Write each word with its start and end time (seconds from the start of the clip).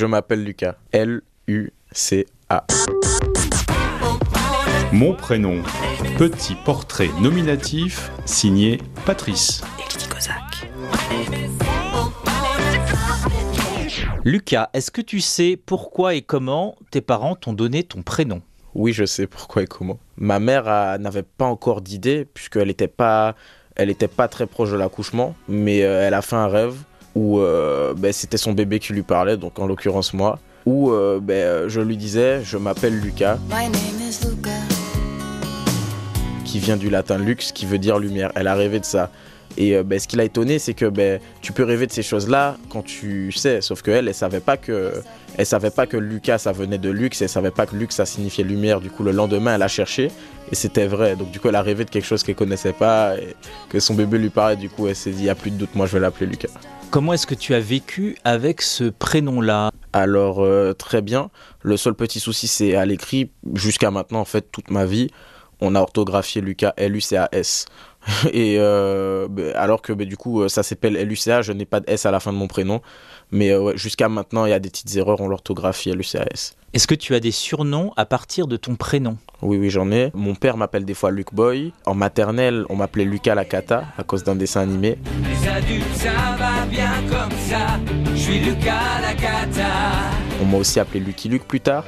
Je 0.00 0.06
m'appelle 0.06 0.42
Lucas. 0.42 0.76
L-U-C-A. 0.92 2.66
Mon 4.94 5.12
prénom. 5.12 5.62
Petit 6.16 6.54
portrait 6.64 7.10
nominatif 7.20 8.10
signé 8.24 8.78
Patrice. 9.04 9.60
Lucas, 14.24 14.70
est-ce 14.72 14.90
que 14.90 15.02
tu 15.02 15.20
sais 15.20 15.58
pourquoi 15.66 16.14
et 16.14 16.22
comment 16.22 16.76
tes 16.90 17.02
parents 17.02 17.34
t'ont 17.34 17.52
donné 17.52 17.82
ton 17.82 18.00
prénom? 18.00 18.40
Oui, 18.74 18.94
je 18.94 19.04
sais 19.04 19.26
pourquoi 19.26 19.64
et 19.64 19.66
comment. 19.66 19.98
Ma 20.16 20.38
mère 20.38 20.66
euh, 20.66 20.96
n'avait 20.96 21.22
pas 21.24 21.44
encore 21.44 21.82
d'idée, 21.82 22.24
puisqu'elle 22.24 22.68
n'était 22.68 22.88
pas, 22.88 23.34
elle 23.76 23.90
était 23.90 24.08
pas 24.08 24.28
très 24.28 24.46
proche 24.46 24.70
de 24.70 24.76
l'accouchement, 24.76 25.36
mais 25.46 25.82
euh, 25.82 26.06
elle 26.06 26.14
a 26.14 26.22
fait 26.22 26.36
un 26.36 26.48
rêve 26.48 26.84
où 27.14 27.40
euh, 27.40 27.94
ben, 27.96 28.12
c'était 28.12 28.36
son 28.36 28.52
bébé 28.52 28.78
qui 28.78 28.92
lui 28.92 29.02
parlait, 29.02 29.36
donc 29.36 29.58
en 29.58 29.66
l'occurrence 29.66 30.14
moi, 30.14 30.38
où 30.66 30.90
euh, 30.90 31.18
ben, 31.20 31.68
je 31.68 31.80
lui 31.80 31.96
disais 31.96 32.42
Je 32.44 32.56
m'appelle 32.56 32.98
Lucas, 32.98 33.38
My 33.48 33.64
name 33.64 34.00
is 34.00 34.20
Luca. 34.28 34.50
qui 36.44 36.58
vient 36.58 36.76
du 36.76 36.90
latin 36.90 37.18
lux, 37.18 37.52
qui 37.52 37.66
veut 37.66 37.78
dire 37.78 37.98
lumière. 37.98 38.32
Elle 38.34 38.46
a 38.48 38.54
rêvé 38.54 38.80
de 38.80 38.84
ça. 38.84 39.10
Et 39.56 39.76
euh, 39.76 39.82
ben, 39.82 39.98
ce 39.98 40.08
qui 40.08 40.16
l'a 40.16 40.24
étonné, 40.24 40.58
c'est 40.58 40.74
que 40.74 40.86
ben, 40.86 41.20
tu 41.42 41.52
peux 41.52 41.64
rêver 41.64 41.86
de 41.86 41.92
ces 41.92 42.02
choses-là 42.02 42.56
quand 42.68 42.82
tu 42.82 43.32
sais, 43.32 43.60
sauf 43.60 43.82
qu'elle, 43.82 44.08
elle 44.08 44.14
savait 44.14 44.40
pas 44.40 44.56
que, 44.56 44.92
elle 45.36 45.46
savait 45.46 45.70
pas 45.70 45.86
que 45.86 45.96
Lucas, 45.96 46.38
ça 46.38 46.52
venait 46.52 46.78
de 46.78 46.90
luxe, 46.90 47.22
elle 47.22 47.28
savait 47.28 47.50
pas 47.50 47.66
que 47.66 47.76
luxe, 47.76 47.96
ça 47.96 48.06
signifiait 48.06 48.44
lumière. 48.44 48.80
Du 48.80 48.90
coup, 48.90 49.02
le 49.02 49.12
lendemain, 49.12 49.54
elle 49.54 49.62
a 49.62 49.68
cherché 49.68 50.10
et 50.50 50.54
c'était 50.54 50.86
vrai. 50.86 51.16
Donc, 51.16 51.30
du 51.30 51.40
coup, 51.40 51.48
elle 51.48 51.56
a 51.56 51.62
rêvé 51.62 51.84
de 51.84 51.90
quelque 51.90 52.06
chose 52.06 52.22
qu'elle 52.22 52.34
connaissait 52.34 52.72
pas 52.72 53.16
et 53.16 53.34
que 53.68 53.80
son 53.80 53.94
bébé 53.94 54.18
lui 54.18 54.30
parlait. 54.30 54.56
Du 54.56 54.68
coup, 54.68 54.86
elle 54.86 54.96
s'est 54.96 55.10
dit, 55.10 55.22
il 55.22 55.26
y 55.26 55.30
a 55.30 55.34
plus 55.34 55.50
de 55.50 55.56
doute, 55.56 55.74
moi, 55.74 55.86
je 55.86 55.92
vais 55.92 56.00
l'appeler 56.00 56.26
Lucas. 56.26 56.48
Comment 56.90 57.12
est-ce 57.12 57.26
que 57.26 57.36
tu 57.36 57.54
as 57.54 57.60
vécu 57.60 58.16
avec 58.24 58.62
ce 58.62 58.84
prénom-là? 58.84 59.70
Alors, 59.92 60.42
euh, 60.42 60.72
très 60.72 61.02
bien. 61.02 61.30
Le 61.62 61.76
seul 61.76 61.94
petit 61.94 62.18
souci, 62.18 62.48
c'est 62.48 62.74
à 62.74 62.84
l'écrit, 62.84 63.30
jusqu'à 63.54 63.90
maintenant, 63.90 64.20
en 64.20 64.24
fait, 64.24 64.50
toute 64.50 64.70
ma 64.70 64.86
vie, 64.86 65.08
on 65.60 65.74
a 65.74 65.80
orthographié 65.80 66.40
Lucas 66.40 66.72
L-U-C-A-S. 66.76 67.66
Et 68.32 68.56
euh, 68.58 69.28
ben, 69.28 69.52
alors 69.54 69.82
que 69.82 69.92
ben, 69.92 70.08
du 70.08 70.16
coup, 70.16 70.42
euh, 70.42 70.48
ça 70.48 70.62
s'appelle 70.62 70.96
L-U-C-A, 70.96 71.42
je 71.42 71.52
n'ai 71.52 71.66
pas 71.66 71.80
de 71.80 71.90
S 71.90 72.06
à 72.06 72.10
la 72.10 72.20
fin 72.20 72.32
de 72.32 72.38
mon 72.38 72.48
prénom. 72.48 72.80
Mais 73.30 73.50
euh, 73.50 73.60
ouais, 73.60 73.76
jusqu'à 73.76 74.08
maintenant, 74.08 74.46
il 74.46 74.50
y 74.50 74.54
a 74.54 74.58
des 74.58 74.70
petites 74.70 74.96
erreurs, 74.96 75.20
on 75.20 75.28
l'orthographie 75.28 75.90
L-U-C-A-S. 75.90 76.56
Est-ce 76.72 76.86
que 76.86 76.94
tu 76.94 77.14
as 77.14 77.20
des 77.20 77.32
surnoms 77.32 77.92
à 77.96 78.06
partir 78.06 78.46
de 78.46 78.56
ton 78.56 78.76
prénom? 78.76 79.16
Oui, 79.42 79.56
oui, 79.58 79.70
j'en 79.70 79.90
ai. 79.90 80.10
Mon 80.14 80.34
père 80.34 80.56
m'appelle 80.56 80.84
des 80.84 80.94
fois 80.94 81.10
Luc 81.10 81.34
Boy. 81.34 81.72
En 81.84 81.94
maternelle, 81.94 82.64
on 82.68 82.76
m'appelait 82.76 83.04
Lucas 83.04 83.34
la 83.34 83.44
Cata 83.44 83.84
à 83.98 84.04
cause 84.04 84.22
d'un 84.22 84.36
dessin 84.36 84.60
animé. 84.60 84.96
Les 85.28 85.48
adultes, 85.48 85.94
ça 85.94 86.36
va 86.38 86.66
bien 86.66 86.92
comme 87.08 87.36
ça. 87.48 87.80
Je 88.14 88.18
suis 88.20 88.38
Lucas 88.38 89.00
la 89.02 89.14
cata. 89.14 89.62
On 90.42 90.44
m'a 90.44 90.58
aussi 90.58 90.78
appelé 90.78 91.00
Lucky 91.00 91.28
Luke 91.28 91.44
plus 91.44 91.60
tard. 91.60 91.84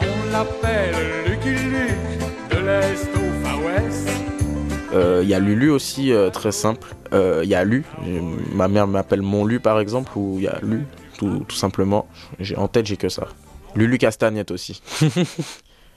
On 0.00 0.32
l'appelle 0.32 0.94
Lucky 1.28 1.50
Luke, 1.50 2.21
l'Est 2.64 3.08
au 3.14 3.44
Far 3.44 3.58
West. 3.64 4.08
Euh, 4.94 5.20
Il 5.22 5.28
y 5.28 5.34
a 5.34 5.38
Lulu 5.38 5.70
aussi, 5.70 6.12
euh, 6.12 6.30
très 6.30 6.52
simple. 6.52 6.88
Euh, 7.12 7.40
Il 7.44 7.50
y 7.50 7.54
a 7.54 7.64
Lu. 7.64 7.84
Euh, 8.06 8.20
Ma 8.54 8.68
mère 8.68 8.86
m'appelle 8.86 9.22
Mon 9.22 9.44
Lu 9.44 9.60
par 9.60 9.80
exemple, 9.80 10.12
ou 10.16 10.34
il 10.38 10.44
y 10.44 10.48
a 10.48 10.58
Lu, 10.62 10.84
tout, 11.18 11.44
tout 11.48 11.56
simplement. 11.56 12.06
J'ai- 12.38 12.56
En 12.56 12.68
tête, 12.68 12.86
j'ai 12.86 12.96
que 12.96 13.08
ça. 13.08 13.28
Lulu 13.74 13.98
Castagnette 13.98 14.50
aussi. 14.50 14.82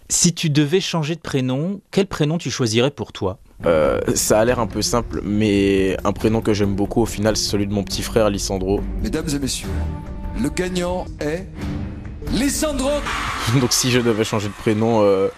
Si 0.08 0.36
tu 0.36 0.52
devais 0.52 0.80
changer 0.82 1.16
de 1.16 1.20
prénom, 1.20 1.82
quel 1.90 2.06
prénom 2.06 2.38
tu 2.38 2.52
choisirais 2.52 2.92
pour 2.92 3.12
toi? 3.12 3.40
Euh, 3.66 4.00
ça 4.14 4.40
a 4.40 4.46
l'air 4.46 4.60
un 4.60 4.68
peu 4.68 4.84
simple, 4.84 5.20
mais 5.24 5.98
un 6.04 6.12
prénom 6.14 6.42
que 6.42 6.54
j'aime 6.54 6.76
beaucoup 6.76 7.02
au 7.02 7.06
final, 7.08 7.36
c'est 7.36 7.50
celui 7.50 7.66
de 7.66 7.74
mon 7.74 7.84
petit 7.84 8.04
frère 8.04 8.30
Lissandro. 8.30 8.82
Mesdames 9.02 9.26
et 9.34 9.40
messieurs, 9.40 9.68
le 10.40 10.50
gagnant 10.50 11.06
est 11.20 11.48
Lissandro 12.34 12.92
Donc 13.60 13.74
si 13.74 13.90
je 13.90 14.00
devais 14.00 14.24
changer 14.24 14.48
de 14.48 14.54
prénom, 14.54 15.02
euh, 15.02 15.30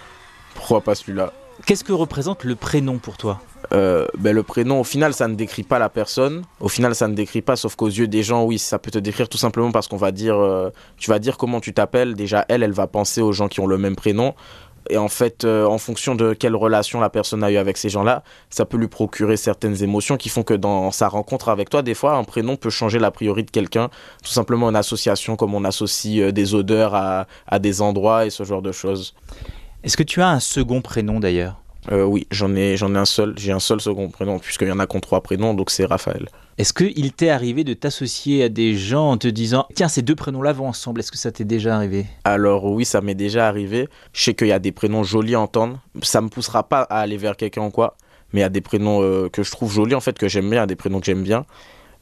pourquoi 0.57 0.81
pas 0.81 0.95
celui-là 0.95 1.31
Qu'est-ce 1.65 1.83
que 1.83 1.93
représente 1.93 2.43
le 2.43 2.55
prénom 2.55 2.97
pour 2.97 3.17
toi? 3.17 3.39
Euh, 3.73 4.05
ben, 4.17 4.33
le 4.33 4.43
prénom, 4.43 4.79
au 4.79 4.83
final, 4.83 5.13
ça 5.13 5.27
ne 5.27 5.35
décrit 5.35 5.63
pas 5.63 5.79
la 5.79 5.89
personne. 5.89 6.43
Au 6.59 6.69
final, 6.69 6.93
ça 6.95 7.07
ne 7.07 7.15
décrit 7.15 7.41
pas, 7.41 7.55
sauf 7.55 7.75
qu'aux 7.75 7.87
yeux 7.87 8.07
des 8.07 8.23
gens, 8.23 8.43
oui, 8.43 8.59
ça 8.59 8.79
peut 8.79 8.91
te 8.91 8.99
décrire 8.99 9.27
tout 9.27 9.37
simplement 9.37 9.71
parce 9.71 9.87
qu'on 9.87 9.97
va 9.97 10.11
dire, 10.11 10.35
euh, 10.35 10.69
tu 10.97 11.09
vas 11.09 11.19
dire 11.19 11.37
comment 11.37 11.59
tu 11.59 11.73
t'appelles. 11.73 12.13
Déjà, 12.13 12.45
elle, 12.49 12.63
elle 12.63 12.71
va 12.71 12.87
penser 12.87 13.21
aux 13.21 13.31
gens 13.31 13.47
qui 13.47 13.59
ont 13.59 13.67
le 13.67 13.77
même 13.77 13.95
prénom. 13.95 14.33
Et 14.89 14.97
en 14.97 15.09
fait, 15.09 15.43
euh, 15.43 15.65
en 15.65 15.77
fonction 15.79 16.15
de 16.15 16.33
quelle 16.33 16.55
relation 16.55 17.01
la 17.01 17.09
personne 17.09 17.43
a 17.43 17.51
eu 17.51 17.57
avec 17.57 17.75
ces 17.75 17.89
gens-là, 17.89 18.23
ça 18.49 18.65
peut 18.65 18.77
lui 18.77 18.87
procurer 18.87 19.35
certaines 19.35 19.83
émotions 19.83 20.15
qui 20.15 20.29
font 20.29 20.43
que 20.43 20.53
dans 20.53 20.91
sa 20.91 21.09
rencontre 21.09 21.49
avec 21.49 21.69
toi, 21.69 21.81
des 21.81 21.93
fois, 21.93 22.13
un 22.13 22.23
prénom 22.23 22.55
peut 22.55 22.69
changer 22.69 22.99
l'a 22.99 23.11
priori 23.11 23.43
de 23.43 23.51
quelqu'un. 23.51 23.89
Tout 24.23 24.31
simplement 24.31 24.67
en 24.67 24.75
association, 24.75 25.35
comme 25.35 25.53
on 25.55 25.65
associe 25.65 26.31
des 26.31 26.55
odeurs 26.55 26.95
à, 26.95 27.27
à 27.47 27.59
des 27.59 27.81
endroits 27.81 28.25
et 28.25 28.29
ce 28.29 28.45
genre 28.45 28.61
de 28.61 28.71
choses. 28.71 29.13
Est-ce 29.83 29.95
que 29.95 30.03
tu 30.03 30.21
as 30.21 30.29
un 30.29 30.39
second 30.39 30.81
prénom 30.81 31.19
d'ailleurs? 31.19 31.61
Euh, 31.91 32.03
oui, 32.03 32.27
j'en 32.31 32.53
ai, 32.55 32.75
j'en 32.75 32.93
ai 32.95 32.97
un 32.97 33.05
seul. 33.05 33.33
J'ai 33.37 33.51
un 33.51 33.59
seul 33.59 33.79
second 33.79 34.09
prénom, 34.09 34.39
puisqu'il 34.39 34.67
y 34.67 34.71
en 34.71 34.79
a 34.79 34.87
qu'en 34.87 34.99
trois 34.99 35.21
prénoms, 35.21 35.53
donc 35.53 35.69
c'est 35.69 35.85
Raphaël. 35.85 36.27
Est-ce 36.57 36.73
qu'il 36.73 37.13
t'est 37.13 37.29
arrivé 37.29 37.63
de 37.63 37.73
t'associer 37.73 38.43
à 38.43 38.49
des 38.49 38.75
gens 38.75 39.11
en 39.11 39.17
te 39.17 39.27
disant 39.27 39.67
Tiens, 39.75 39.87
ces 39.87 40.01
deux 40.01 40.15
prénoms-là 40.15 40.53
vont 40.53 40.67
ensemble 40.67 40.99
Est-ce 40.99 41.11
que 41.11 41.17
ça 41.17 41.31
t'est 41.31 41.45
déjà 41.45 41.75
arrivé? 41.75 42.07
Alors 42.23 42.65
oui, 42.65 42.83
ça 42.83 42.99
m'est 42.99 43.15
déjà 43.15 43.47
arrivé. 43.47 43.87
Je 44.11 44.23
sais 44.23 44.33
qu'il 44.33 44.47
y 44.47 44.51
a 44.51 44.59
des 44.59 44.71
prénoms 44.71 45.03
jolis 45.03 45.35
à 45.35 45.39
entendre. 45.39 45.79
Ça 46.01 46.19
me 46.19 46.29
poussera 46.29 46.67
pas 46.67 46.81
à 46.81 46.99
aller 46.99 47.17
vers 47.17 47.37
quelqu'un 47.37 47.65
ou 47.65 47.69
quoi. 47.69 47.95
Mais 48.33 48.39
il 48.39 48.43
y 48.43 48.45
a 48.45 48.49
des 48.49 48.61
prénoms 48.61 49.01
euh, 49.01 49.29
que 49.29 49.43
je 49.43 49.51
trouve 49.51 49.71
jolis, 49.71 49.95
en 49.95 50.01
fait, 50.01 50.17
que 50.17 50.27
j'aime 50.27 50.49
bien. 50.49 50.59
Il 50.59 50.61
y 50.61 50.63
a 50.63 50.67
des 50.67 50.75
prénoms 50.75 50.99
que 50.99 51.05
j'aime 51.05 51.23
bien. 51.23 51.45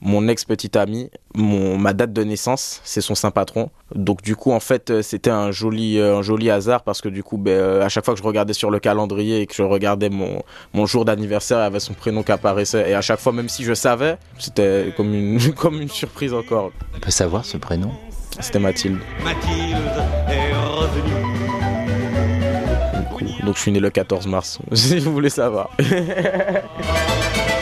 Mon 0.02 0.28
ex-petite 0.28 0.76
amie, 0.76 1.10
mon, 1.34 1.78
ma 1.78 1.94
date 1.94 2.14
de 2.14 2.24
naissance, 2.24 2.82
c'est 2.84 3.02
son 3.02 3.16
saint 3.16 3.32
patron. 3.32 3.70
Donc 3.94 4.22
du 4.22 4.36
coup, 4.36 4.52
en 4.52 4.60
fait, 4.60 4.90
euh, 4.90 5.02
c'était 5.02 5.30
un 5.30 5.52
joli, 5.52 5.98
euh, 6.00 6.18
un 6.18 6.22
joli 6.22 6.50
hasard 6.50 6.84
parce 6.84 7.02
que 7.02 7.10
du 7.10 7.24
coup, 7.24 7.38
ben, 7.38 7.52
euh, 7.52 7.86
à 7.86 7.90
chaque 7.90 8.06
fois 8.06 8.14
que 8.14 8.20
je 8.20 8.26
regardais 8.26 8.54
sur 8.54 8.72
le 8.72 8.80
calendrier 8.80 9.42
et 9.42 9.48
que 9.48 9.56
je 9.56 9.64
regardais 9.64 10.10
mon, 10.10 10.44
mon 10.74 10.86
jour 10.86 11.06
d'anniversaire, 11.06 11.60
il 11.60 11.64
y 11.64 11.66
avait 11.66 11.80
son 11.80 11.94
prénom 11.94 12.24
qui 12.24 12.32
apparaissait. 12.32 12.90
Et 12.90 12.94
à 12.94 13.02
chaque 13.02 13.20
fois, 13.20 13.32
même 13.32 13.50
si 13.50 13.64
je 13.64 13.74
savais, 13.74 14.18
c'était 14.38 14.94
comme 14.96 15.14
une, 15.14 15.54
comme 15.56 15.82
une 15.82 15.90
surprise 15.90 16.34
encore. 16.34 16.72
On 16.96 17.00
peut 17.00 17.12
savoir 17.12 17.46
ce 17.46 17.58
prénom? 17.58 17.92
C'était 18.40 18.60
Mathilde. 18.60 19.00
Mathilde 19.24 19.78
est 20.28 20.54
revenue. 20.54 21.26
Donc 23.46 23.56
je 23.56 23.62
suis 23.62 23.72
né 23.72 23.80
le 23.80 23.92
14 23.92 24.28
mars, 24.28 24.60
si 24.74 25.00
vous 25.00 25.14
voulez 25.14 25.30
savoir. 25.30 25.70